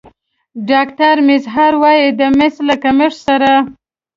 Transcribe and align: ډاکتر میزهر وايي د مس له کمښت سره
ډاکتر 0.69 1.15
میزهر 1.27 1.73
وايي 1.81 2.09
د 2.19 2.21
مس 2.37 2.55
له 2.67 2.75
کمښت 2.83 3.19
سره 3.27 3.51